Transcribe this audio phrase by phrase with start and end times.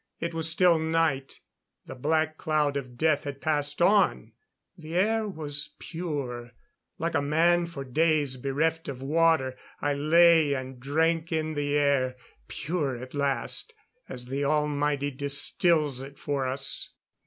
[0.19, 1.41] It was still night;
[1.85, 4.31] the black cloud of death had passed on;
[4.75, 6.53] the air was pure.
[6.97, 12.15] Like a man for days bereft of water, I lay and drank in the air,
[12.47, 13.75] pure at last,
[14.09, 16.89] as the Almighty distils it for us.